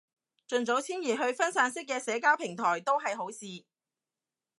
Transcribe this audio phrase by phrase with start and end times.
[0.47, 3.45] 盡早遷移到去分散式嘅社交平台都係好事